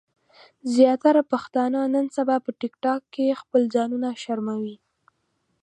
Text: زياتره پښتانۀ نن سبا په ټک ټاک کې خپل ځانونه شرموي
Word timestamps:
زياتره 0.73 1.21
پښتانۀ 1.31 1.81
نن 1.95 2.05
سبا 2.17 2.35
په 2.45 2.51
ټک 2.59 2.73
ټاک 2.83 3.01
کې 3.13 3.37
خپل 3.41 3.61
ځانونه 3.75 4.09
شرموي 4.23 4.75